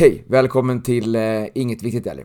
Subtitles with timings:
[0.00, 0.24] Hej!
[0.26, 2.24] Välkommen till eh, Inget Viktigt Eller.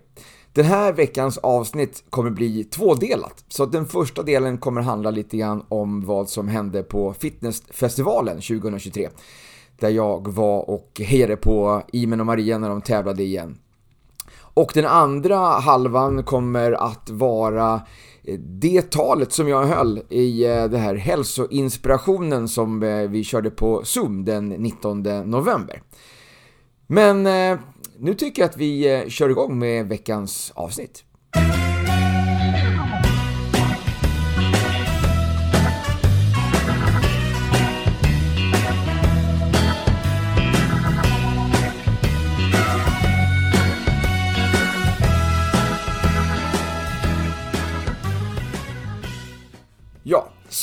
[0.52, 3.46] Den här veckans avsnitt kommer bli tvådelat.
[3.48, 9.10] Så den första delen kommer handla lite grann om vad som hände på Fitnessfestivalen 2023.
[9.80, 13.58] Där jag var och hejade på Imen och Maria när de tävlade igen.
[14.36, 17.82] Och den andra halvan kommer att vara
[18.24, 23.50] eh, det talet som jag höll i eh, det här hälsoinspirationen som eh, vi körde
[23.50, 25.82] på Zoom den 19 november.
[26.88, 27.60] Men eh,
[28.00, 31.04] nu tycker jag att vi eh, kör igång med veckans avsnitt.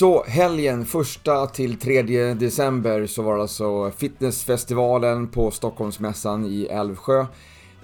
[0.00, 2.02] Så helgen 1 till 3
[2.34, 7.26] december så var det alltså fitnessfestivalen på Stockholmsmässan i Älvsjö.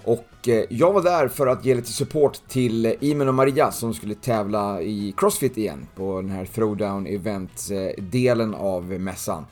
[0.03, 3.93] Och eh, jag var där för att ge lite support till Imen och Maria som
[3.93, 9.45] skulle tävla i Crossfit igen på den här Throwdown Event-delen av mässan.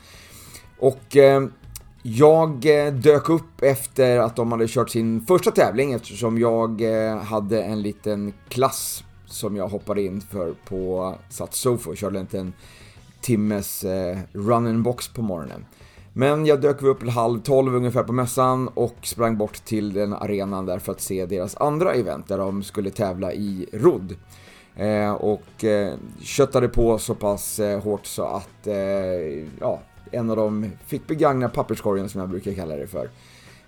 [0.79, 1.44] Och eh,
[2.03, 6.81] jag eh, dök upp efter att de hade kört sin första tävling eftersom jag
[7.23, 12.54] hade en liten klass som jag hoppade in för på Satsofo och körde en
[13.22, 15.66] timmes eh, run-in-box på morgonen.
[16.14, 20.66] Men jag dök upp halv tolv ungefär på mässan och sprang bort till den arenan
[20.66, 24.16] där för att se deras andra event där de skulle tävla i rodd.
[24.76, 28.76] Eh, och eh, köttade på så pass eh, hårt så att eh,
[29.59, 29.80] ja,
[30.12, 33.09] en av dem fick begagna papperskorgen som jag brukar kalla det för.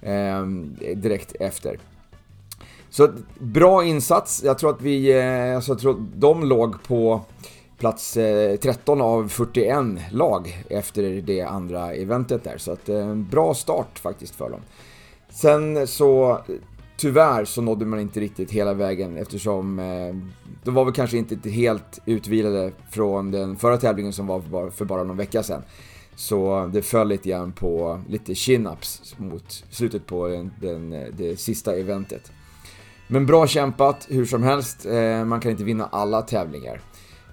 [0.02, 0.46] Eh,
[0.96, 1.80] direkt efter.
[2.90, 4.44] Så bra insats.
[4.44, 7.22] Jag tror att vi, eh, alltså, jag tror att de låg på
[7.78, 9.78] plats eh, 13 av 41
[10.12, 12.58] lag efter det andra eventet där.
[12.58, 14.62] Så att en bra start faktiskt för dem.
[15.30, 16.40] Sen så
[16.98, 19.78] tyvärr så nådde man inte riktigt hela vägen eftersom
[20.64, 25.04] de var väl kanske inte helt utvilade från den förra tävlingen som var för bara
[25.04, 25.62] någon vecka sedan.
[26.16, 31.76] Så det föll lite grann på lite chin-ups mot slutet på den, den, det sista
[31.76, 32.32] eventet.
[33.08, 36.82] Men bra kämpat hur som helst, eh, man kan inte vinna alla tävlingar.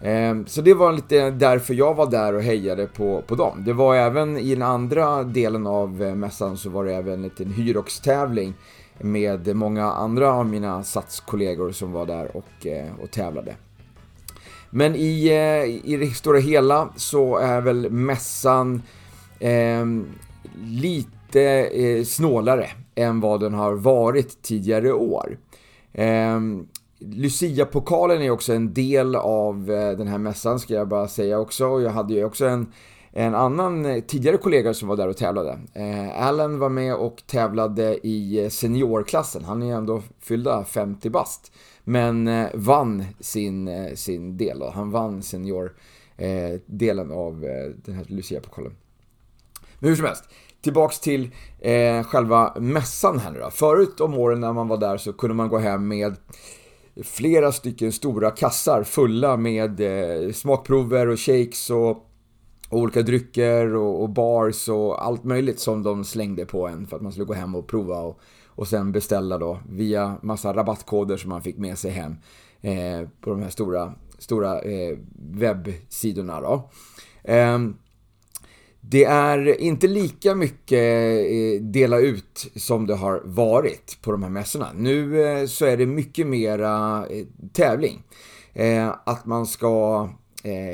[0.01, 3.65] Eh, så det var lite därför jag var där och hejade på, på dem.
[3.65, 7.23] Det var även i den andra delen av eh, mässan så var det även en
[7.23, 8.55] liten Hyrox-tävling
[8.99, 13.57] med många andra av mina satskollegor som var där och, eh, och tävlade.
[14.71, 18.83] Men i, eh, i det stora hela så är väl mässan
[19.39, 19.87] eh,
[20.65, 25.39] lite eh, snålare än vad den har varit tidigare år.
[25.95, 26.41] Eh,
[26.99, 31.81] Lucia-pokalen är också en del av eh, den här mässan ska jag bara säga också.
[31.81, 32.73] Jag hade ju också en,
[33.13, 35.59] en annan eh, tidigare kollega som var där och tävlade.
[35.75, 39.45] Eh, Allen var med och tävlade i eh, seniorklassen.
[39.45, 41.53] Han är ju ändå fyllda 50 bast.
[41.85, 44.59] Men eh, vann sin, eh, sin del.
[44.59, 44.71] Då.
[44.71, 48.77] Han vann senior-delen eh, av eh, den här Lucia-pokalen.
[49.79, 50.25] Men hur som helst,
[50.65, 53.51] Tillbaks till eh, själva mässan här nu då.
[53.51, 56.17] Förut om åren när man var där så kunde man gå hem med
[57.03, 61.91] flera stycken stora kassar fulla med eh, smakprover och shakes och,
[62.69, 66.97] och olika drycker och, och, bars och allt möjligt som de slängde på en för
[66.97, 71.17] att man skulle gå hem och prova och, och sen beställa då via massa rabattkoder
[71.17, 72.17] som man fick med sig hem
[72.61, 76.71] eh, på de här stora, stora eh, webbsidorna då.
[77.25, 77.77] Ehm,
[78.89, 80.83] det är inte lika mycket
[81.31, 84.71] eh, dela ut som det har varit på de här mässorna.
[84.75, 88.03] Nu eh, så är det mycket mera eh, tävling.
[89.05, 90.09] Att man ska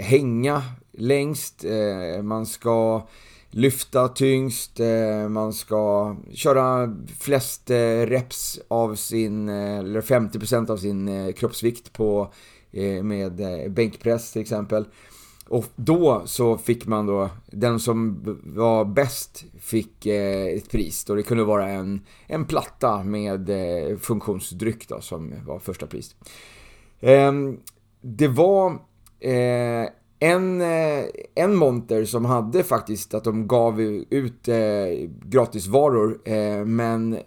[0.00, 0.62] hänga
[0.92, 1.64] längst,
[2.22, 3.06] man ska
[3.50, 4.80] lyfta tyngst,
[5.28, 7.70] man ska köra flest
[8.06, 12.32] reps av sin, eller 50% av sin kroppsvikt på,
[13.02, 13.32] med
[13.72, 14.84] bänkpress till exempel.
[15.50, 21.04] Och då så fick man då, den som var bäst fick eh, ett pris.
[21.04, 26.16] Då det kunde vara en, en platta med eh, funktionsdryck då som var första pris.
[27.00, 27.32] Eh,
[28.00, 28.70] det var
[29.20, 29.88] eh,
[30.18, 31.04] en, eh,
[31.34, 33.80] en monter som hade faktiskt att de gav
[34.10, 37.18] ut eh, gratisvaror eh, men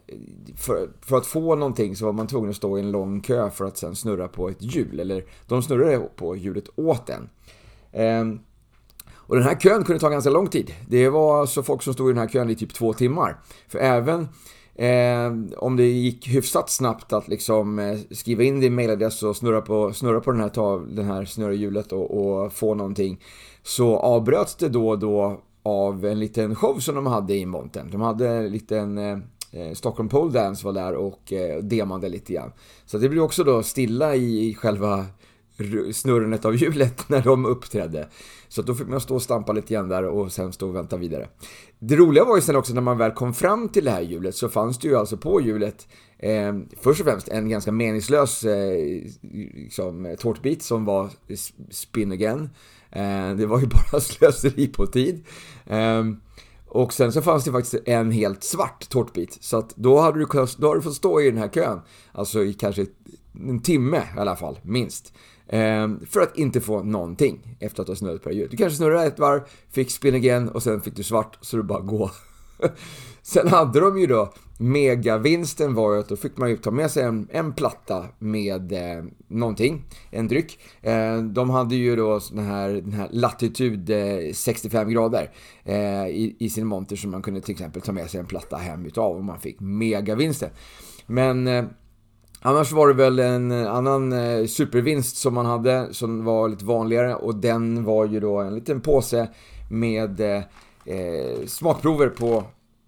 [0.55, 3.49] för, för, att få någonting så var man tvungen att stå i en lång kö
[3.49, 4.99] för att sen snurra på ett hjul.
[4.99, 7.29] Eller de snurrade på hjulet åt en.
[7.93, 8.39] Ehm,
[9.13, 10.73] och den här kön kunde ta ganska lång tid.
[10.87, 13.39] Det var alltså folk som stod i den här kön i typ två timmar.
[13.67, 14.27] För även
[14.75, 19.61] eh, om det gick hyfsat snabbt att liksom eh, skriva in din mailadress och snurra
[19.61, 23.23] på, snurra på den här, ta, den här snurrhjulet och, och få någonting.
[23.63, 27.91] Så avbröts det då och då av en liten show som de hade i montern.
[27.91, 29.17] De hade en liten eh,
[29.51, 32.51] eh, Stockholm Pole Dance var där och eh, demade lite grann.
[32.85, 35.05] Så det blev också då stilla i, i själva
[35.93, 38.07] snurrandet av hjulet när de uppträdde.
[38.47, 40.97] Så då fick man stå och stampa lite grann där och sen stå och vänta
[40.97, 41.27] vidare.
[41.79, 44.35] Det roliga var ju sen också när man väl kom fram till det här hjulet
[44.35, 45.87] så fanns det ju alltså på hjulet
[46.17, 49.03] eh, först och främst en ganska meningslös eh,
[49.53, 51.09] liksom, tårtbit som var
[51.69, 52.49] spin again.
[52.91, 55.25] Eh, det var ju bara slöseri på tid.
[55.65, 56.03] Eh,
[56.73, 59.37] och sen så fanns det faktiskt en helt svart tårtbit.
[59.41, 60.25] Så att då hade du,
[60.57, 61.81] då hade du fått stå i den här kön,
[62.11, 62.85] alltså i kanske
[63.49, 65.13] en timme i alla fall, minst.
[65.47, 68.51] Ehm, för att inte få någonting efter att ha snurrat på det hjulet.
[68.51, 69.41] Du kanske snurrade ett varv,
[69.71, 72.11] fick spin again och sen fick du svart så du bara gå.
[73.21, 76.91] sen hade de ju då megavinsten var ju att då fick man ju ta med
[76.91, 80.59] sig en, en platta med eh, någonting, en dryck.
[80.81, 85.31] Eh, de hade ju då sån här, den här latitud eh, 65 grader
[85.63, 88.57] eh, i, i, sin monter som man kunde till exempel ta med sig en platta
[88.57, 90.49] hem utav och man fick megavinsten.
[91.05, 91.65] Men eh,
[92.45, 96.65] Annars var det väl en eh, annan eh, supervinst som man hade som var lite
[96.65, 99.27] vanligare och den var ju då en liten påse
[99.69, 100.43] med eh,
[100.85, 102.43] eh smakprover på,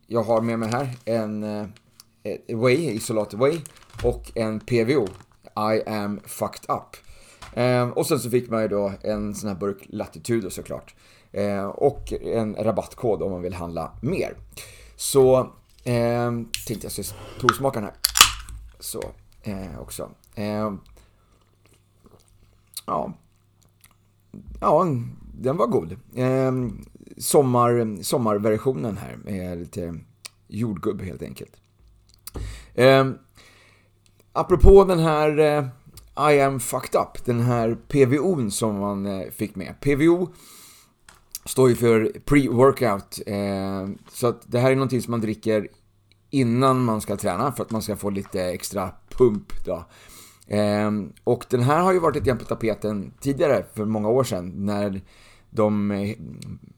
[0.08, 1.66] jag har med mig här, en eh,
[2.56, 3.60] Way, Isolat Way
[4.04, 5.08] och en PVO,
[5.74, 6.98] I am fucked up.
[7.58, 10.96] Eh, och sen så fick man ju då en sån här burk Latitudo såklart.
[11.32, 14.38] Eh, och en rabattkod om man vill handla mer.
[14.96, 15.40] Så
[15.84, 16.32] eh,
[16.68, 17.04] tänkte jag ska
[17.40, 17.96] provsmaka den här.
[18.80, 19.04] Så
[19.46, 20.10] eh, också.
[20.36, 20.74] Eh,
[22.86, 23.14] ja.
[24.62, 24.88] ja,
[25.34, 25.92] den var god.
[26.16, 26.52] Eh,
[27.18, 29.96] sommar, sommarversionen här med lite
[30.48, 31.58] jordgubb helt enkelt.
[32.74, 33.12] Eh,
[34.34, 35.68] apropå den här eh,
[36.32, 39.76] I am fucked up, den här PVO'n som man eh, fick med.
[39.82, 40.30] PVO
[41.46, 43.22] står ju för pre-workout.
[43.26, 45.68] Eh, så att det här är någonting som man dricker
[46.36, 49.66] innan man ska träna för att man ska få lite extra pump.
[49.66, 49.86] Då.
[50.48, 54.24] Ehm, och den här har ju varit lite grann på tapeten tidigare, för många år
[54.24, 55.02] sedan, när
[55.50, 56.16] de eh,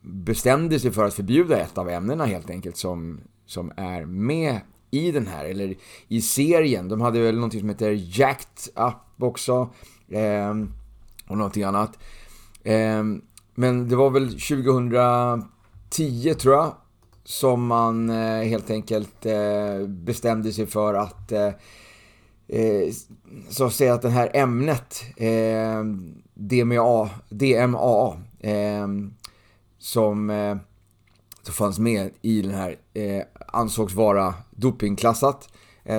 [0.01, 4.59] bestämde sig för att förbjuda ett av ämnena helt enkelt som, som är med
[4.92, 5.75] i den här, eller
[6.07, 6.89] i serien.
[6.89, 9.69] De hade väl någonting som heter Jacked Up också,
[10.09, 10.56] eh,
[11.27, 12.00] och någonting annat.
[12.63, 13.04] Eh,
[13.56, 16.74] men det var väl 2010 tror jag,
[17.28, 21.52] som man eh, helt enkelt eh, bestämde sig för att eh,
[22.48, 22.94] eh
[23.50, 25.84] så att säga att det här ämnet eh,
[26.34, 28.88] DMA, DMA eh,
[29.78, 30.60] som
[31.42, 32.76] som fanns med i den här
[33.48, 35.50] ansågs vara dopingklassat.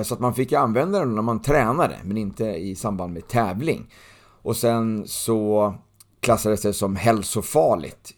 [0.03, 3.93] Så att man fick använda den när man tränade men inte i samband med tävling.
[4.41, 5.73] Och sen så
[6.19, 8.13] klassades det som hälsofarligt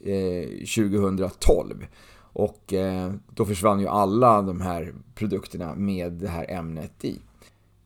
[0.75, 1.85] 2012.
[2.33, 7.19] Och eh, då försvann ju alla de här produkterna med det här ämnet i.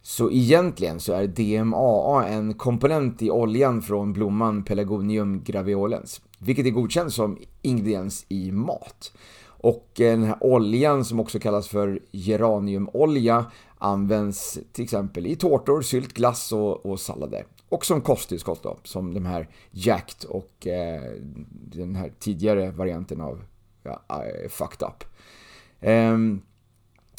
[0.02, 6.70] Så egentligen så är DMAA en komponent i oljan från blomman Pelargonium graveolens, vilket är
[6.70, 9.12] godkänt som ingrediens i mat.
[9.48, 13.46] Och eh, den här oljan som också kallas för geraniumolja
[13.78, 17.46] används till exempel i tårtor, sylt, glass och, och sallader.
[17.70, 21.02] Och som kosttillskott då, som de här Jacked och eh,
[21.52, 23.42] den här tidigare varianten av
[24.50, 25.04] fucked up.
[25.82, 26.42] Ehm, um,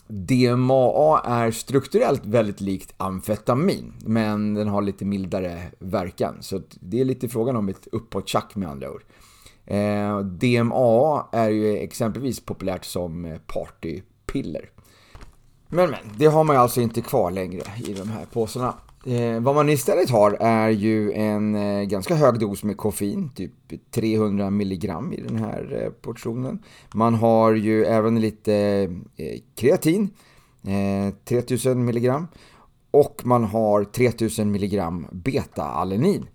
[0.08, 6.36] DMAA är strukturellt väldigt likt amfetamin, men den har lite mildare verkan.
[6.40, 9.04] Så det är lite frågan om ett uppåttjack med andra ord.
[9.64, 14.70] Eh, DMAA är ju exempelvis populärt som partypiller.
[15.68, 18.74] Men men, det har man ju alltså inte kvar längre i de här påsarna.
[19.06, 23.52] Eh, vad man istället har är ju en eh, ganska hög dos med koffein, typ
[23.90, 26.58] 300 milligram i den här eh, portionen.
[26.94, 28.54] Man har ju även lite
[29.16, 30.10] eh, kreatin,
[30.62, 32.28] eh, 3000 milligram.
[32.90, 36.26] Och man har 3000 milligram beta-alanin.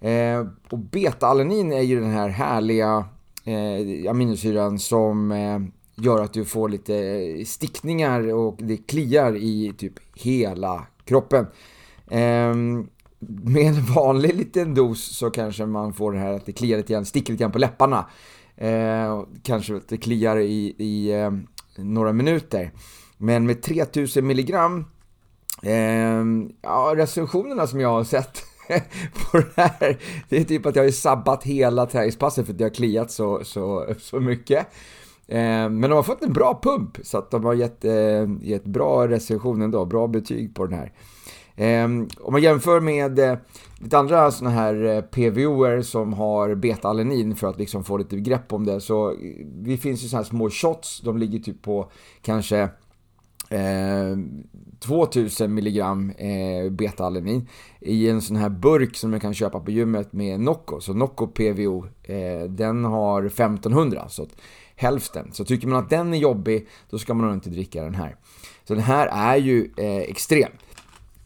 [0.00, 3.04] Eh, och beta-alanin är ju den här härliga
[3.44, 5.60] eh, aminosyran som eh,
[6.04, 11.46] gör att du får lite stickningar och det kliar i typ hela kroppen.
[12.10, 12.88] Ehm,
[13.28, 16.92] med en vanlig liten dos så kanske man får det här att det kliar lite
[16.92, 18.06] grann, sticker lite grann på läpparna.
[18.56, 21.30] Eh, kanske att det kliar i, i eh,
[21.76, 22.72] några minuter.
[23.18, 24.84] Men med 3000 milligram,
[25.62, 26.24] eh,
[26.62, 28.42] ja recensionerna som jag har sett
[29.30, 29.98] på det här,
[30.28, 33.44] det är typ att jag har sabbat hela träningspasset för att jag har kliat så,
[33.44, 34.66] så, så mycket.
[35.28, 38.64] Eh, men de har fått en bra pump, så att de har gett, eh, gett
[38.64, 40.92] bra recensioner ändå, bra betyg på den här.
[41.56, 43.38] Ehm, om man jämför med eh,
[43.78, 48.52] lite andra sådana här eh, PVOer som har beta-alanin för att liksom få lite grepp
[48.52, 51.90] om det så eh, det finns ju sådana här små shots, de ligger typ på
[52.22, 52.68] kanske
[53.50, 54.16] eh,
[54.80, 57.48] 2000 mg eh, beta-alanin
[57.80, 60.80] i en sån här burk som man kan köpa på gymmet med Nocco.
[60.80, 64.26] Så Nocco PVO, eh, den har 1500, så
[64.76, 65.32] hälften.
[65.32, 68.16] Så tycker man att den är jobbig, då ska man nog inte dricka den här.
[68.64, 70.50] Så den här är ju eh, extrem.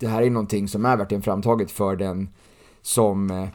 [0.01, 2.29] Det här är någonting som är verkligen framtaget för den
[2.83, 3.49] som eh,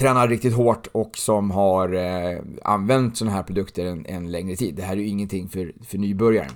[0.00, 4.74] tränar riktigt hårt och som har eh, använt sådana här produkter en, en, längre tid.
[4.74, 6.50] Det här är ju ingenting för, för nybörjaren.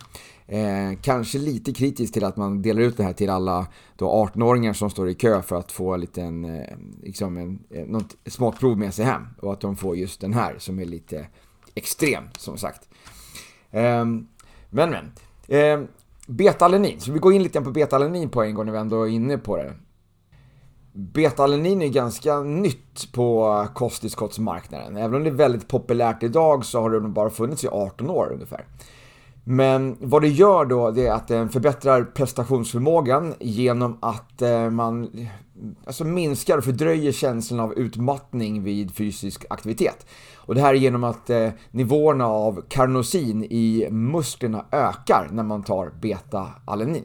[0.47, 3.67] Eh, kanske lite kritiskt till att man delar ut det här till alla
[3.99, 8.79] 18-åringar som står i kö för att få liten, eh, liksom en, eh, något smakprov
[8.79, 9.23] med sig hem.
[9.41, 11.27] Och att de får just den här som är lite
[11.75, 12.89] extrem som sagt.
[13.71, 14.05] Eh,
[14.71, 15.13] men men.
[15.49, 15.87] Ehm,
[16.29, 19.11] Eh, så vi går in lite på betalanin på en gång när vi ändå är
[19.11, 19.73] inne på det.
[20.93, 24.97] Betalanin är ganska nytt på kosttillskottsmarknaden.
[24.97, 28.33] Även om det är väldigt populärt idag så har det bara funnits i 18 år
[28.33, 28.65] ungefär.
[29.45, 35.11] Men vad det gör då, det är att den förbättrar prestationsförmågan genom att eh, man
[35.85, 40.07] alltså minskar och fördröjer känslan av utmattning vid fysisk aktivitet.
[40.37, 45.63] Och det här är genom att eh, nivåerna av karnosin i musklerna ökar när man
[45.63, 47.05] tar beta-alanin.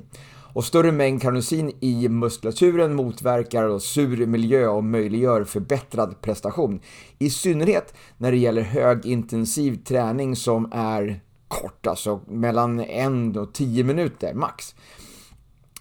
[0.53, 6.79] Och större mängd karnosin i muskulaturen motverkar sur miljö och möjliggör förbättrad prestation.
[7.19, 13.83] I synnerhet när det gäller högintensiv träning som är kort, alltså mellan 1 och 10
[13.83, 14.75] minuter max.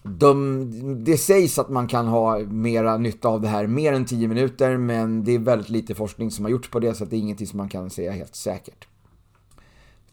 [0.09, 4.29] De, det sägs att man kan ha mera nytta av det här mer än 10
[4.29, 7.21] minuter men det är väldigt lite forskning som har gjorts på det så det är
[7.21, 8.88] ingenting som man kan säga helt säkert.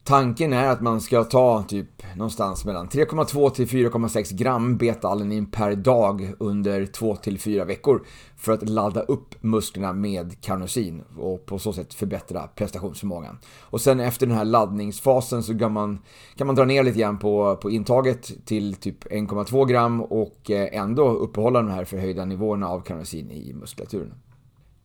[0.07, 5.75] Tanken är att man ska ta typ någonstans mellan 3,2 till 4,6 gram beta-alanin per
[5.75, 8.05] dag under 2 till 4 veckor
[8.37, 13.37] för att ladda upp musklerna med karnosin och på så sätt förbättra prestationsförmågan.
[13.59, 15.99] Och sen efter den här laddningsfasen så kan man,
[16.35, 20.69] kan man dra ner lite grann på, på intaget till typ 1,2 gram och eh,
[20.71, 24.13] ändå uppehålla de här förhöjda nivåerna av karnosin i muskulaturen.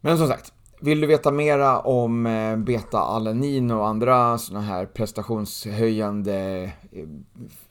[0.00, 6.64] Men som sagt, vill du veta mera om eh, beta-alanin och andra sådana här prestationshöjande
[6.92, 7.06] eh,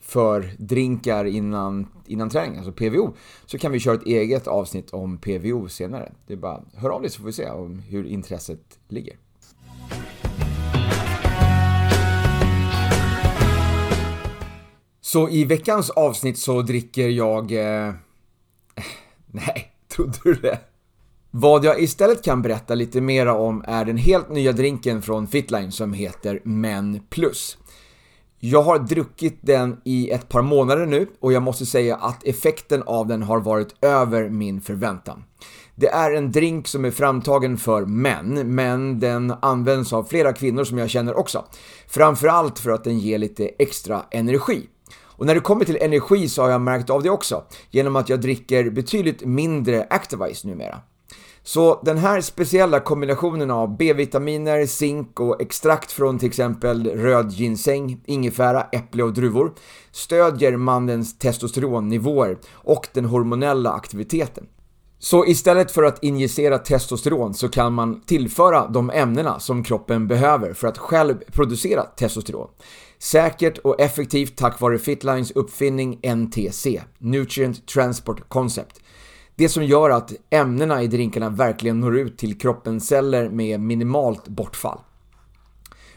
[0.00, 3.14] för drinkar innan, innan träning, alltså PVO,
[3.46, 6.12] så kan vi köra ett eget avsnitt om PVO senare.
[6.26, 9.16] Det är bara hör av dig så får vi se om hur intresset ligger.
[15.00, 17.52] Så i veckans avsnitt så dricker jag...
[17.52, 17.94] Eh,
[19.26, 20.69] nej, trodde du det?
[21.32, 25.72] Vad jag istället kan berätta lite mera om är den helt nya drinken från Fitline
[25.72, 27.58] som heter Men Plus.
[28.38, 32.82] Jag har druckit den i ett par månader nu och jag måste säga att effekten
[32.82, 35.24] av den har varit över min förväntan.
[35.74, 40.64] Det är en drink som är framtagen för män, men den används av flera kvinnor
[40.64, 41.44] som jag känner också.
[41.88, 44.66] Framförallt för att den ger lite extra energi.
[45.02, 48.08] Och när det kommer till energi så har jag märkt av det också, genom att
[48.08, 50.80] jag dricker betydligt mindre Activise numera.
[51.42, 58.00] Så den här speciella kombinationen av B-vitaminer, zink och extrakt från till exempel röd ginseng,
[58.06, 59.52] ingefära, äpple och druvor
[59.92, 64.46] stödjer mannens testosteronnivåer och den hormonella aktiviteten.
[64.98, 70.52] Så istället för att injicera testosteron så kan man tillföra de ämnena som kroppen behöver
[70.52, 72.48] för att själv producera testosteron.
[72.98, 78.80] Säkert och effektivt tack vare Fitlines uppfinning NTC, Nutrient Transport Concept.
[79.40, 84.28] Det som gör att ämnena i drinkarna verkligen når ut till kroppens celler med minimalt
[84.28, 84.78] bortfall.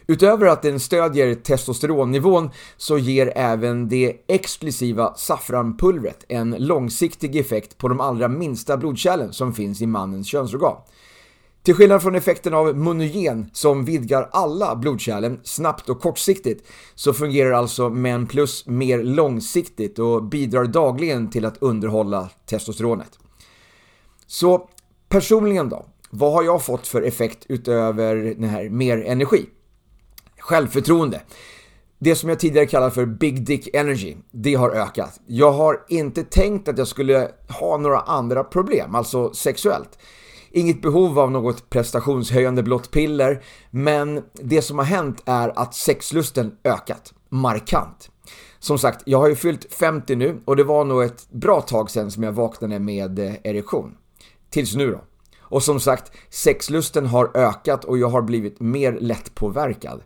[0.07, 7.87] Utöver att den stödjer testosteronnivån så ger även det exklusiva saffranpulvret en långsiktig effekt på
[7.87, 10.77] de allra minsta blodkärlen som finns i mannens könsorgan.
[11.63, 17.51] Till skillnad från effekten av monogen som vidgar alla blodkärlen snabbt och kortsiktigt så fungerar
[17.51, 23.19] alltså Men Plus mer långsiktigt och bidrar dagligen till att underhålla testosteronet.
[24.33, 24.69] Så
[25.09, 29.45] personligen då, vad har jag fått för effekt utöver den här mer energi?
[30.37, 31.21] Självförtroende.
[31.99, 35.19] Det som jag tidigare kallade för Big Dick Energy, det har ökat.
[35.27, 39.99] Jag har inte tänkt att jag skulle ha några andra problem, alltså sexuellt.
[40.51, 46.57] Inget behov av något prestationshöjande blått piller, men det som har hänt är att sexlusten
[46.63, 48.09] ökat markant.
[48.59, 51.91] Som sagt, jag har ju fyllt 50 nu och det var nog ett bra tag
[51.91, 53.95] sedan som jag vaknade med eh, erektion.
[54.53, 55.01] Tills nu då.
[55.39, 60.01] Och som sagt, sexlusten har ökat och jag har blivit mer lättpåverkad.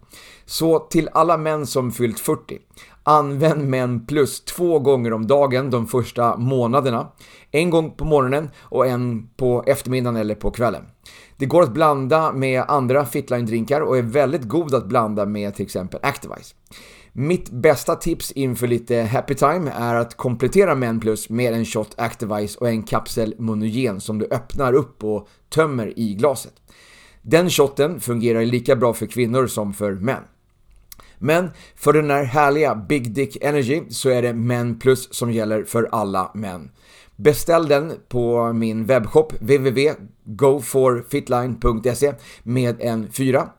[0.46, 2.60] Så till alla män som fyllt 40,
[3.04, 7.08] använd män plus två gånger om dagen de första månaderna.
[7.52, 10.84] En gång på morgonen och en på eftermiddagen eller på kvällen.
[11.38, 15.66] Det går att blanda med andra Fitline-drinkar och är väldigt god att blanda med till
[15.66, 16.56] exempel Activise.
[17.20, 21.94] Mitt bästa tips inför lite happy time är att komplettera Men Plus med en shot
[21.98, 26.54] Activise och en kapsel Monogen som du öppnar upp och tömmer i glaset.
[27.22, 30.24] Den shotten fungerar lika bra för kvinnor som för män.
[31.18, 35.64] Men för den här härliga Big Dick Energy så är det Men Plus som gäller
[35.64, 36.72] för alla män.
[37.16, 43.50] Beställ den på min webbshop www.goforfitline.se med en 4.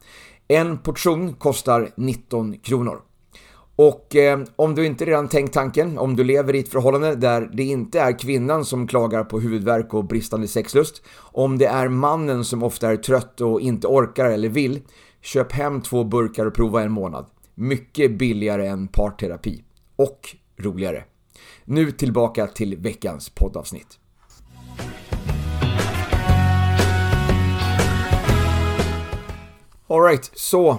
[0.49, 3.08] En portion kostar 19 kronor.
[3.79, 7.51] Och eh, om du inte redan tänkt tanken, om du lever i ett förhållande där
[7.53, 12.45] det inte är kvinnan som klagar på huvudvärk och bristande sexlust, om det är mannen
[12.45, 14.81] som ofta är trött och inte orkar eller vill,
[15.21, 17.27] köp hem två burkar och prova en månad.
[17.55, 19.65] Mycket billigare än parterapi.
[19.97, 21.05] Och roligare.
[21.65, 23.99] Nu tillbaka till veckans poddavsnitt.
[29.89, 30.79] Alright, så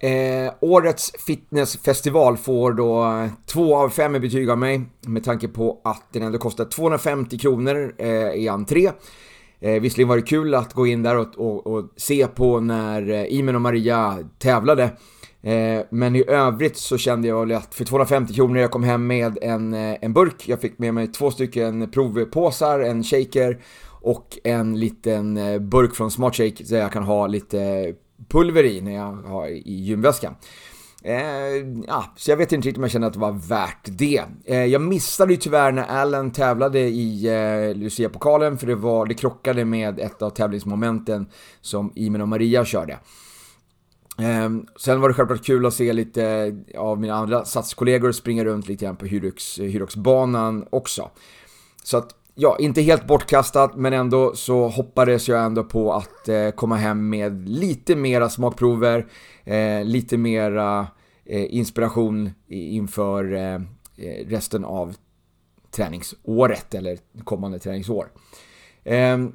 [0.00, 5.48] eh, årets fitnessfestival får då eh, två av fem i betyg av mig med tanke
[5.48, 8.90] på att den ändå kostar 250 kronor eh, i entré.
[9.60, 13.10] Eh, visserligen var det kul att gå in där och, och, och se på när
[13.10, 14.90] eh, Imen och Maria tävlade
[15.42, 19.06] Eh, men i övrigt så kände jag väl att för 250 kronor jag kom hem
[19.06, 20.48] med en, eh, en burk.
[20.48, 26.10] Jag fick med mig två stycken provpåsar, en shaker och en liten eh, burk från
[26.10, 27.92] Smart Shake där jag kan ha lite
[28.28, 30.34] pulver i när jag har i gymväskan.
[31.02, 31.14] Eh,
[31.86, 34.22] ja, så jag vet inte riktigt om jag kände att det var värt det.
[34.44, 39.14] Eh, jag missade ju tyvärr när Allen tävlade i eh, Lucia-pokalen för det, var, det
[39.14, 41.26] krockade med ett av tävlingsmomenten
[41.60, 42.92] som Imen och Maria körde.
[44.18, 48.68] Eh, sen var det självklart kul att se lite av mina andra satskollegor springa runt
[48.68, 49.10] lite grann på eh,
[49.58, 51.10] Hyrox-banan också.
[51.82, 56.50] Så att, ja, inte helt bortkastat, men ändå så hoppades jag ändå på att eh,
[56.50, 59.06] komma hem med lite mera smakprover,
[59.44, 60.86] eh, lite mera
[61.24, 63.54] eh, inspiration inför eh,
[63.96, 64.96] eh, resten av
[65.70, 68.08] träningsåret, eller kommande träningsår.
[68.84, 69.32] Ehm,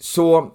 [0.00, 0.52] så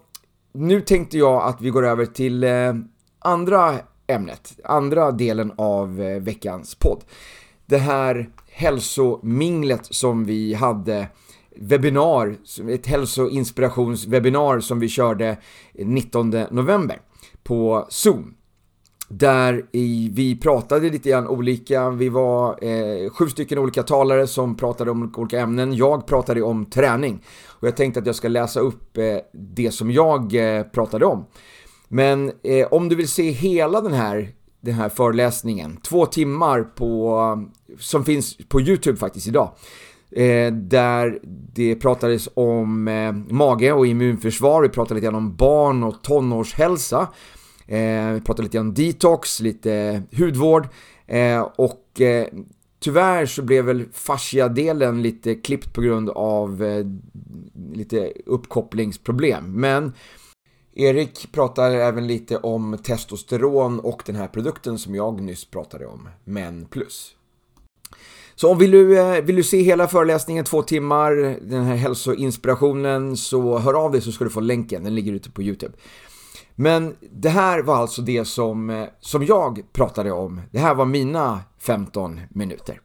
[0.53, 2.73] nu tänkte jag att vi går över till eh,
[3.19, 3.75] andra
[4.07, 7.03] ämnet, andra delen av eh, veckans podd.
[7.65, 11.07] Det här hälsominglet som vi hade
[11.59, 12.37] webbinar,
[12.69, 15.37] ett hälsoinspirationswebinar som vi körde
[15.73, 17.01] 19 november
[17.43, 18.33] på Zoom.
[19.09, 19.65] Där
[20.13, 25.13] vi pratade lite grann olika, vi var eh, sju stycken olika talare som pratade om
[25.17, 25.73] olika ämnen.
[25.73, 29.91] Jag pratade om träning och jag tänkte att jag ska läsa upp eh, det som
[29.91, 31.25] jag eh, pratade om.
[31.87, 34.29] Men eh, om du vill se hela den här,
[34.61, 37.19] den här föreläsningen, två timmar på,
[37.79, 39.51] som finns på YouTube faktiskt idag,
[40.11, 41.19] eh, där
[41.53, 47.07] det pratades om eh, mage och immunförsvar, vi pratade lite grann om barn och tonårshälsa,
[47.67, 50.67] eh, vi pratade lite grann om detox, lite hudvård
[51.07, 52.27] eh, och eh,
[52.79, 56.85] Tyvärr så blev väl fascia-delen lite klippt på grund av eh,
[57.73, 59.61] lite uppkopplingsproblem.
[59.61, 59.93] Men
[60.73, 66.09] Erik pratar även lite om testosteron och den här produkten som jag nyss pratade om,
[66.23, 67.16] Men Plus.
[68.39, 73.17] Så om vill du, eh, vill du se hela föreläsningen, två timmar, den här hälsoinspirationen,
[73.17, 75.73] så hör av dig så ska du få länken, den ligger ute på YouTube.
[76.55, 80.41] Men det här var alltså det som, eh, som jag pratade om.
[80.51, 82.81] Det här var mina 15 minuter.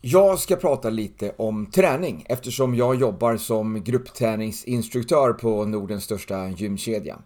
[0.00, 7.18] Jag ska prata lite om träning eftersom jag jobbar som gruppträningsinstruktör på Nordens största gymkedja.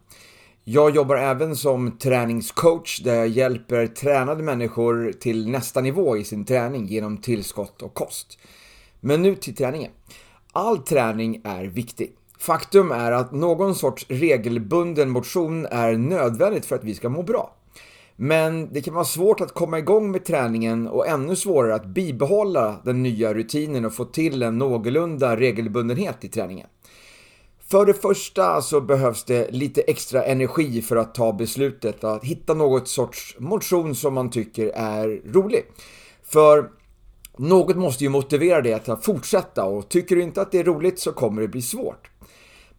[0.70, 6.44] Jag jobbar även som träningscoach där jag hjälper tränade människor till nästa nivå i sin
[6.44, 8.38] träning genom tillskott och kost.
[9.00, 9.90] Men nu till träningen.
[10.52, 12.12] All träning är viktig.
[12.38, 17.54] Faktum är att någon sorts regelbunden motion är nödvändigt för att vi ska må bra.
[18.16, 22.80] Men det kan vara svårt att komma igång med träningen och ännu svårare att bibehålla
[22.84, 26.66] den nya rutinen och få till en någorlunda regelbundenhet i träningen.
[27.70, 32.54] För det första så behövs det lite extra energi för att ta beslutet att hitta
[32.54, 35.64] något sorts motion som man tycker är rolig.
[36.22, 36.70] För
[37.36, 40.98] något måste ju motivera dig att fortsätta och tycker du inte att det är roligt
[40.98, 42.10] så kommer det bli svårt.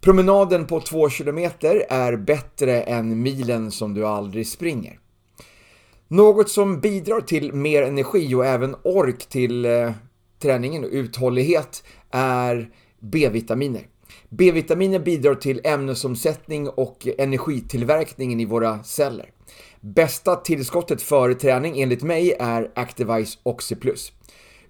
[0.01, 4.99] Promenaden på 2 km är bättre än milen som du aldrig springer.
[6.07, 9.91] Något som bidrar till mer energi och även ork till eh,
[10.41, 13.87] träningen och uthållighet är B-vitaminer.
[14.29, 19.29] B-vitaminer bidrar till ämnesomsättning och energitillverkningen i våra celler.
[19.81, 24.11] Bästa tillskottet före träning enligt mig är Activise Oxy Plus.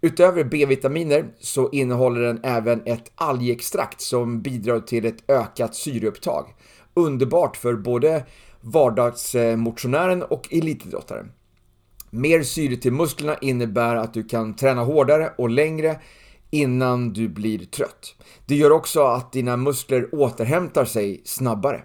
[0.02, 6.46] Utöver B-vitaminer så innehåller den även ett algextrakt som bidrar till ett ökat syreupptag
[6.94, 8.26] underbart för både
[8.62, 11.32] vardagsmotionären och elitidrottaren.
[12.10, 16.00] Mer syre till musklerna innebär att du kan träna hårdare och längre
[16.50, 18.16] innan du blir trött.
[18.46, 21.82] Det gör också att dina muskler återhämtar sig snabbare.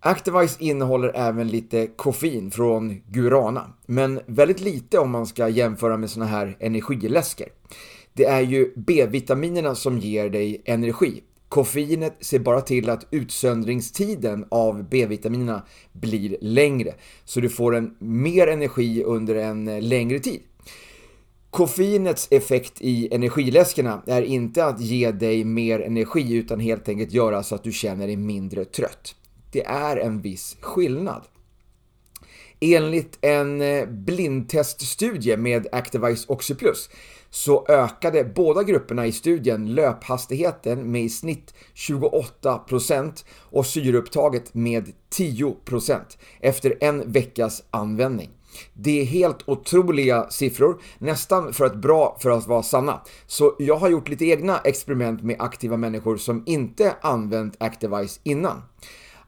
[0.00, 6.10] Activise innehåller även lite koffein från Gurana, men väldigt lite om man ska jämföra med
[6.10, 7.48] såna här energiläsker.
[8.12, 11.22] Det är ju B-vitaminerna som ger dig energi.
[11.48, 18.46] Koffeinet ser bara till att utsöndringstiden av B-vitaminerna blir längre, så du får en mer
[18.46, 20.40] energi under en längre tid.
[21.52, 27.42] Koffeinets effekt i energiläskorna är inte att ge dig mer energi utan helt enkelt göra
[27.42, 29.14] så att du känner dig mindre trött.
[29.50, 31.22] Det är en viss skillnad.
[32.60, 36.90] Enligt en eh, blindteststudie med Activise Oxyplus
[37.30, 46.00] så ökade båda grupperna i studien löphastigheten med i snitt 28% och syreupptaget med 10%
[46.40, 48.30] efter en veckas användning.
[48.74, 53.00] Det är helt otroliga siffror, nästan för att bra för att vara sanna.
[53.26, 58.62] Så jag har gjort lite egna experiment med aktiva människor som inte använt Activise innan.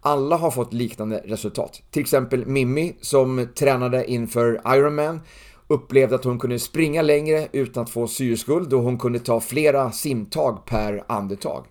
[0.01, 1.83] Alla har fått liknande resultat.
[1.91, 5.21] Till exempel Mimmi som tränade inför Ironman
[5.69, 9.93] upplevde att hon kunde springa längre utan att få syreskuld och hon kunde ta flera
[9.93, 11.67] simtag per andetag.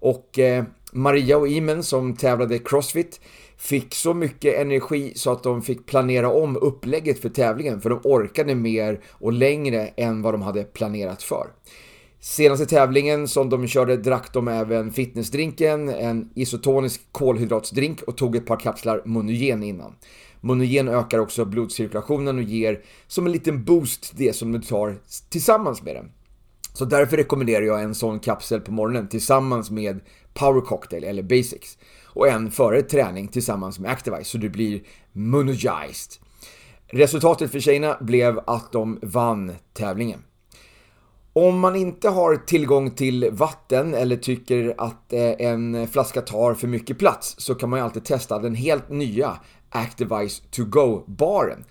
[0.00, 3.20] Och eh, Maria och Imen som tävlade Crossfit
[3.64, 8.00] fick så mycket energi så att de fick planera om upplägget för tävlingen för de
[8.04, 11.46] orkade mer och längre än vad de hade planerat för.
[12.20, 18.46] Senaste tävlingen som de körde drack de även fitnessdrinken, en isotonisk kolhydratsdrink och tog ett
[18.46, 19.94] par kapslar Monogen innan.
[20.40, 24.96] Monogen ökar också blodcirkulationen och ger som en liten boost det som du tar
[25.30, 26.10] tillsammans med den.
[26.74, 30.00] Så därför rekommenderar jag en sån kapsel på morgonen tillsammans med
[30.34, 31.78] Power Cocktail eller Basics.
[32.14, 36.12] Och en före träning tillsammans med Activise så du blir monogized.
[36.86, 40.22] Resultatet för tjejerna blev att de vann tävlingen.
[41.32, 46.68] Om man inte har tillgång till vatten eller tycker att eh, en flaska tar för
[46.68, 49.38] mycket plats så kan man ju alltid testa den helt nya
[49.70, 51.64] Activise To Go-baren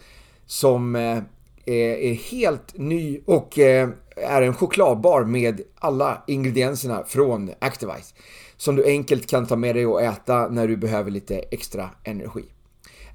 [0.46, 1.20] som eh,
[1.66, 8.14] är helt ny och eh, är en chokladbar med alla ingredienserna från Activise
[8.58, 12.44] som du enkelt kan ta med dig och äta när du behöver lite extra energi.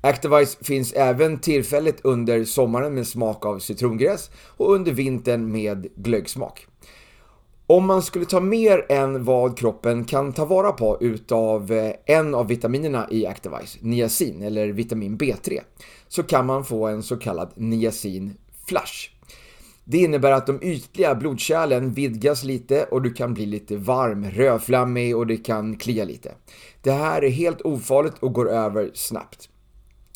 [0.00, 6.66] Activise finns även tillfälligt under sommaren med smak av citrongräs och under vintern med glöggsmak.
[7.66, 12.34] Om man skulle ta mer än vad kroppen kan ta vara på utav eh, en
[12.34, 15.60] av vitaminerna i Activise, niacin eller vitamin B3,
[16.08, 18.34] så kan man få en så kallad niacin
[18.66, 19.17] flash.
[19.90, 25.16] Det innebär att de ytliga blodkärlen vidgas lite och du kan bli lite varm, rödflammig
[25.16, 26.34] och det kan klia lite.
[26.82, 29.48] Det här är helt ofarligt och går över snabbt.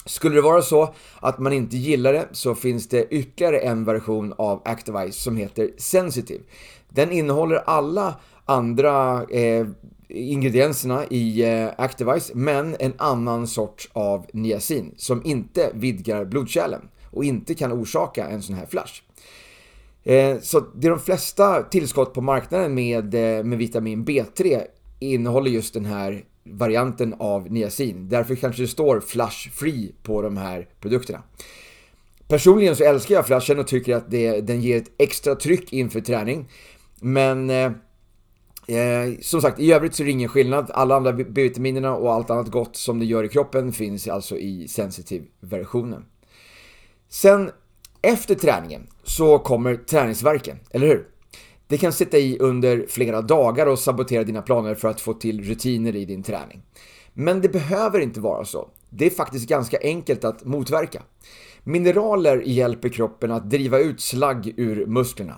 [0.07, 4.35] Skulle det vara så att man inte gillar det så finns det ytterligare en version
[4.39, 6.43] av Activise som heter Sensitive.
[6.89, 9.67] Den innehåller alla andra eh,
[10.09, 17.25] ingredienserna i eh, Activise men en annan sort av niacin som inte vidgar blodkärlen och
[17.25, 19.03] inte kan orsaka en sån här flash.
[20.05, 24.63] Eh, så det är de flesta tillskott på marknaden med, eh, med vitamin B3
[24.99, 28.09] innehåller just den här varianten av niacin.
[28.09, 31.23] Därför kanske det står flash free på de här produkterna.
[32.29, 36.01] Personligen så älskar jag flashen och tycker att det, den ger ett extra tryck inför
[36.01, 36.49] träning.
[37.01, 37.73] Men eh,
[38.67, 40.71] eh som sagt, i övrigt så är det ingen skillnad.
[40.75, 44.69] Alla andra B-vitaminerna och allt annat gott som det gör i kroppen finns alltså i
[44.69, 46.05] sensitiv-versionen.
[47.09, 47.51] Sen
[48.03, 51.07] efter träningen så kommer träningsverken, eller hur?
[51.67, 55.45] Det kan sitta i under flera dagar och sabotera dina planer för att få till
[55.45, 56.63] rutiner i din träning.
[57.15, 58.69] Men det behöver inte vara så.
[58.91, 61.03] Det är faktiskt ganska enkelt att motverka.
[61.65, 65.35] Mineraler hjälper kroppen att driva ut slagg ur musklerna.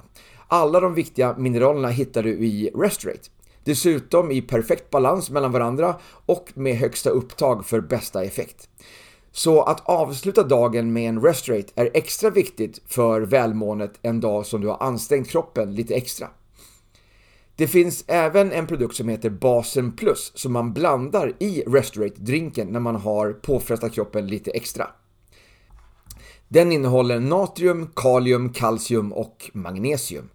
[0.48, 3.28] Alla de viktiga mineralerna hittar du i Restorate.
[3.64, 5.96] Dessutom i perfekt balans mellan varandra
[6.26, 8.68] och med högsta upptag för bästa effekt.
[9.36, 14.60] Så att avsluta dagen med en Restorate är extra viktigt för välmåendet en dag som
[14.60, 16.28] du har ansträngt kroppen lite extra.
[17.56, 22.80] Det finns även en produkt som heter Basen Plus som man blandar i Restorate-drinken när
[22.80, 24.88] man har påfrestat kroppen lite extra.
[26.48, 30.28] Den innehåller natrium, kalium, kalcium och magnesium.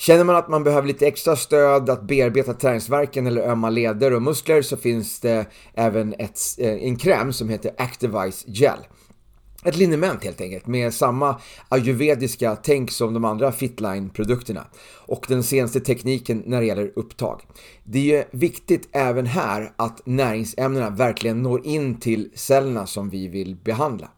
[0.00, 4.22] Känner man att man behöver lite extra stöd att bearbeta träningsverken eller ömma leder och
[4.22, 8.78] muskler så finns det även ett, eh, en kräm som heter Activise Gel.
[9.64, 14.66] Ett liniment helt enkelt med samma ayurvediska tänk som de andra Fitline-produkterna
[15.06, 17.42] och den senaste tekniken när det gäller upptag.
[17.84, 23.56] Det är viktigt även här att näringsämnena verkligen når in till cellerna som vi vill
[23.56, 24.08] behandla.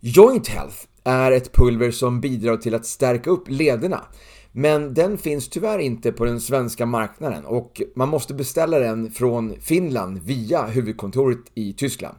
[0.00, 4.04] Joint Health är ett pulver som bidrar till att stärka upp lederna
[4.52, 9.60] men den finns tyvärr inte på den svenska marknaden och man måste beställa den från
[9.60, 12.16] Finland via huvudkontoret i Tyskland.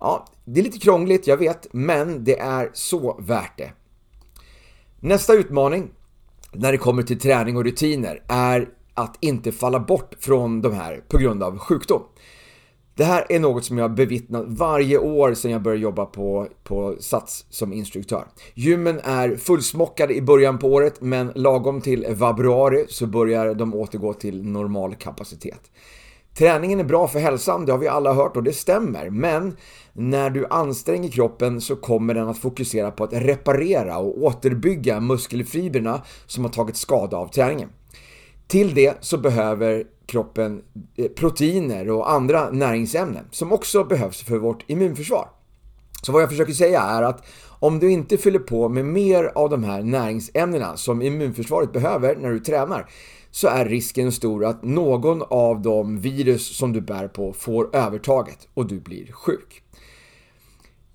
[0.00, 3.72] Ja, det är lite krångligt, jag vet, men det är så värt det.
[5.00, 5.90] Nästa utmaning
[6.52, 11.04] när det kommer till träning och rutiner är att inte falla bort från de här
[11.08, 12.02] på grund av sjukdom.
[12.96, 16.96] Det här är något som jag bevittnat varje år sedan jag började jobba på, på
[17.00, 18.24] Sats som instruktör.
[18.54, 24.12] Gymmen är fullsmockade i början på året men lagom till februari så börjar de återgå
[24.12, 25.70] till normal kapacitet.
[26.34, 29.10] Träningen är bra för hälsan, det har vi alla hört och det stämmer.
[29.10, 29.56] Men
[29.92, 36.02] när du anstränger kroppen så kommer den att fokusera på att reparera och återbygga muskelfibrerna
[36.26, 37.68] som har tagit skada av träningen.
[38.46, 40.62] Till det så behöver kroppen
[40.96, 45.28] eh, proteiner och andra näringsämnen som också behövs för vårt immunförsvar.
[46.02, 47.26] Så vad jag försöker säga är att
[47.58, 52.30] om du inte fyller på med mer av de här näringsämnena som immunförsvaret behöver när
[52.30, 52.90] du tränar
[53.30, 58.48] så är risken stor att någon av de virus som du bär på får övertaget
[58.54, 59.63] och du blir sjuk.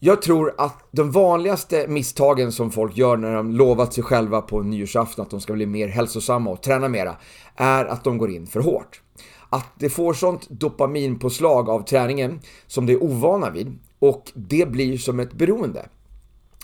[0.01, 4.62] Jag tror att de vanligaste misstagen som folk gör när de lovat sig själva på
[4.62, 7.15] nyårsafton att de ska bli mer hälsosamma och träna mera
[7.55, 9.01] är att de går in för hårt.
[9.49, 14.97] Att det får sånt dopaminpåslag av träningen som det är ovana vid och det blir
[14.97, 15.89] som ett beroende.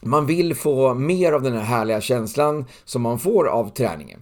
[0.02, 4.22] Man vill få mer av den här härliga känslan som man får av träningen.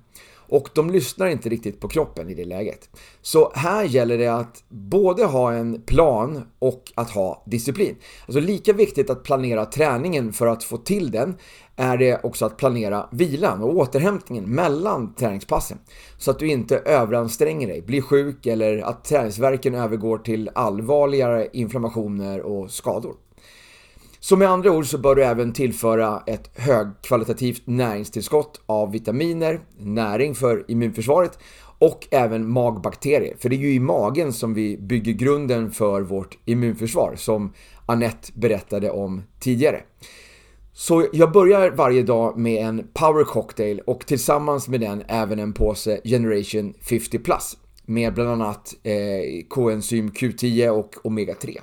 [0.54, 2.90] Och de lyssnar inte riktigt på kroppen i det läget.
[3.22, 7.96] Så här gäller det att både ha en plan och att ha disciplin.
[8.26, 11.36] Alltså lika viktigt att planera träningen för att få till den
[11.76, 15.78] är det också att planera vilan och återhämtningen mellan träningspassen.
[16.18, 22.42] Så att du inte överanstränger dig, blir sjuk eller att träningsverken övergår till allvarligare inflammationer
[22.42, 23.16] och skador.
[24.24, 30.36] Så med andra ord så bör du även tillföra ett högkvalitativt näringstillskott av vitaminer, näring
[30.36, 31.40] för immunförsvaret
[31.80, 33.36] och även magbakterier.
[33.40, 37.54] För det är ju i magen som vi bygger grunden för vårt immunförsvar som
[37.86, 39.82] Annette berättade om tidigare.
[40.74, 45.54] Så jag börjar varje dag med en power cocktail och tillsammans med den även en
[45.54, 51.60] påse Generation 50 Plus med bland annat eh, koenzym Q10 och Omega 3.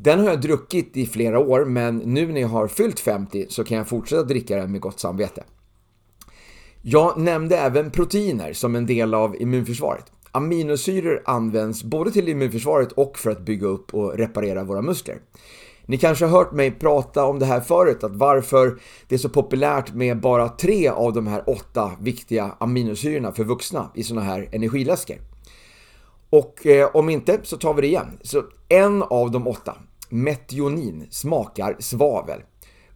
[0.00, 3.64] Den har jag druckit i flera år, men nu när jag har fyllt 50 så
[3.64, 5.44] kan jag fortsätta dricka den med gott samvete.
[6.82, 10.04] Jag nämnde även proteiner som en del av immunförsvaret.
[10.32, 15.18] Aminosyror används både till immunförsvaret och för att bygga upp och reparera våra muskler.
[15.86, 19.28] Ni kanske har hört mig prata om det här förut, att varför det är så
[19.28, 24.48] populärt med bara tre av de här åtta viktiga aminosyrorna för vuxna i sådana här
[24.52, 25.18] energiläsker.
[26.30, 28.18] Och eh, om inte så tar vi det igen.
[28.22, 29.76] Så en av de åtta,
[30.08, 32.40] metionin, smakar svavel.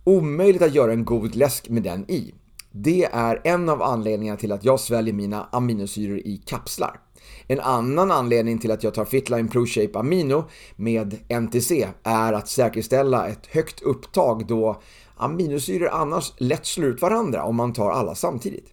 [0.04, 2.34] Omöjligt att göra en god läsk med den i.
[2.70, 7.00] Det är en av anledningarna till att jag sväljer mina aminosyror i kapslar.
[7.46, 10.44] En annan anledning till att jag tar Fitline ProShape Amino
[10.76, 14.82] med NTC är att säkerställa ett högt upptag då
[15.16, 18.66] aminosyror annars lätt slår ut varandra om man tar alla samtidigt.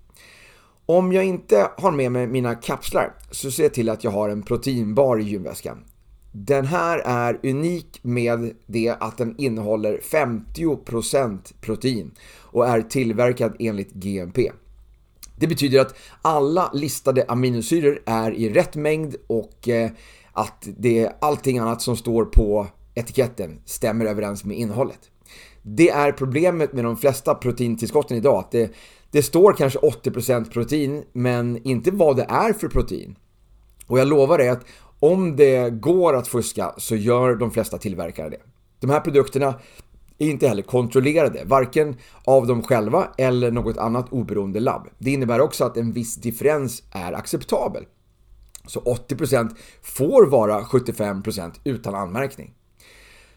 [0.86, 4.44] Om jag inte har med mig mina kapslar så se till att jag har en
[4.44, 5.78] proteinbar i gymväskan.
[6.32, 12.12] Den här är unik med det att den innehåller 50% protein
[12.42, 14.52] och är tillverkad enligt GMP.
[15.36, 19.92] Det betyder att alla listade aminosyror är i rätt mängd och eh,
[20.32, 25.00] att det, allting annat som står på etiketten stämmer överens med innehållet.
[25.62, 28.72] Det är problemet med de flesta proteintillskotten idag, att det,
[29.12, 33.16] det står kanske 80% protein, men inte vad det är för protein.
[33.88, 34.66] Och jag lovar dig att
[35.00, 38.42] om det går att fuska så gör de flesta tillverkare det.
[38.80, 39.54] De här produkterna
[40.18, 44.88] är inte heller kontrollerade, varken av dem själva eller något annat oberoende labb.
[44.98, 47.86] Det innebär också att en viss differens är acceptabel.
[48.68, 52.54] Så 80% får vara 75% utan anmärkning.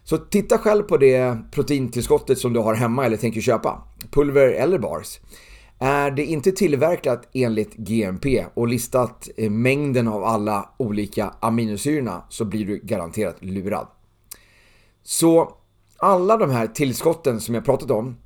[0.05, 4.79] Så titta själv på det proteintillskottet som du har hemma eller tänker köpa, pulver eller
[4.79, 5.21] bars.
[5.85, 12.45] Är det inte tillverkat enligt GMP och listat eh, mängden av alla olika aminosyrorna så
[12.45, 13.87] blir du garanterat lurad.
[15.03, 15.55] Så
[15.97, 18.17] alla de här tillskotten som jag pratat om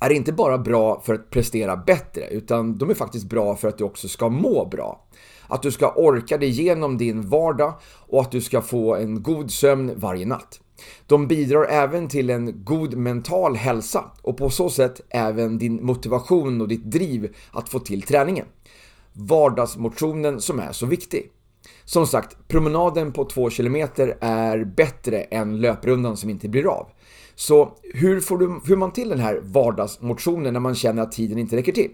[0.00, 3.78] är inte bara bra för att prestera bättre utan de är faktiskt bra för att
[3.78, 5.06] du också ska må bra.
[5.48, 7.74] Att du ska orka dig igenom din vardag
[8.08, 10.60] och att du ska få en god sömn varje natt.
[11.06, 16.60] De bidrar även till en god mental hälsa och på så sätt även din motivation
[16.60, 18.46] och ditt driv att få till träningen.
[19.12, 21.30] Vardagsmotionen som är så viktig.
[21.84, 23.76] Som sagt, promenaden på 2 km
[24.20, 26.86] är bättre än löprundan som inte blir av.
[27.34, 31.38] Så hur får, du, hur man till den här vardagsmotionen när man känner att tiden
[31.38, 31.90] inte räcker till?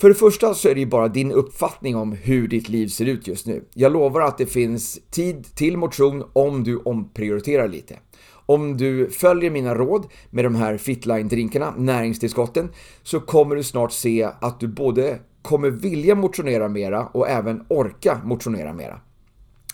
[0.00, 3.06] För det första så är det ju bara din uppfattning om hur ditt liv ser
[3.06, 3.64] ut just nu.
[3.74, 7.98] Jag lovar att det finns tid till motion om du omprioriterar lite.
[8.46, 12.68] Om du följer mina råd med de här Fitline-drinkarna, näringstillskotten,
[13.02, 18.20] så kommer du snart se att du både kommer vilja motionera mera och även orka
[18.24, 19.00] motionera mera.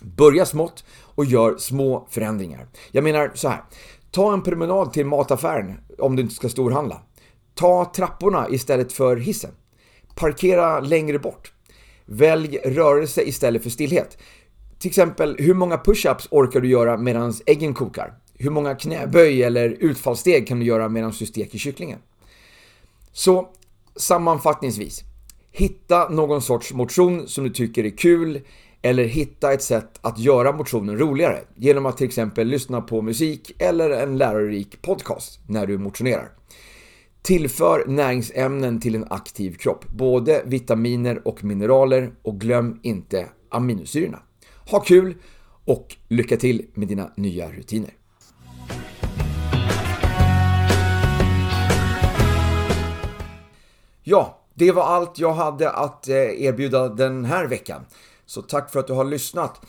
[0.02, 2.68] Börja smått och gör små förändringar.
[2.90, 3.62] Jag menar så här.
[4.10, 7.02] Ta en promenad till mataffären om du inte ska storhandla.
[7.54, 9.50] Ta trapporna istället för hissen.
[10.20, 11.52] Parkera längre bort.
[12.06, 14.18] Välj rörelse istället för stillhet.
[14.78, 18.14] Till exempel, hur många push-ups orkar du göra medan äggen kokar?
[18.34, 21.98] Hur många knäböj eller utfallssteg kan du göra medan du steker kycklingen?
[23.12, 23.48] Så
[23.96, 25.00] sammanfattningsvis,
[25.52, 28.40] hitta någon sorts motion som du tycker är kul
[28.82, 33.52] eller hitta ett sätt att göra motionen roligare genom att till exempel lyssna på musik
[33.58, 36.28] eller en lärorik podcast när du motionerar.
[37.22, 44.18] Tillför näringsämnen till en aktiv kropp, både vitaminer och mineraler och glöm inte aminosyrorna.
[44.70, 45.14] Ha kul
[45.64, 47.90] och lycka till med dina nya rutiner.
[54.02, 57.86] Ja, det var allt jag hade att eh, erbjuda den här veckan.
[58.26, 59.60] Så tack för att du har lyssnat.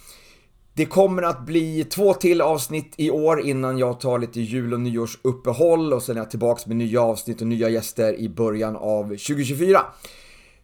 [0.74, 4.80] Det kommer att bli två till avsnitt i år innan jag tar lite jul och
[4.80, 9.04] nyårsuppehåll och sen är jag tillbaks med nya avsnitt och nya gäster i början av
[9.04, 9.82] 2024.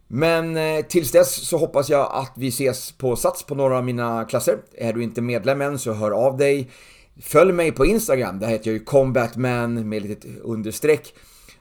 [0.08, 3.84] Men eh, tills dess så hoppas jag att vi ses på Sats på några av
[3.84, 4.58] mina klasser.
[4.74, 6.70] Är du inte medlem än så hör av dig.
[7.20, 11.14] Följ mig på Instagram, där heter jag ju Combatman med litet understreck.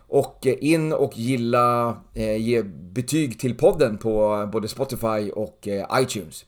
[0.07, 5.67] Och eh, in och gilla, eh, ge betyg till podden på både Spotify och
[6.01, 6.45] iTunes.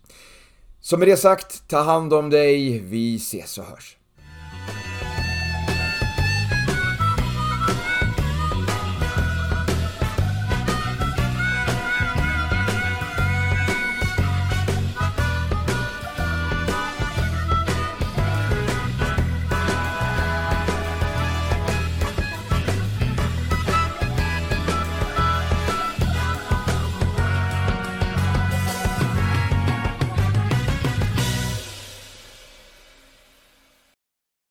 [0.81, 3.98] Så med det sagt, ta hand om dig, vi ses och hörs.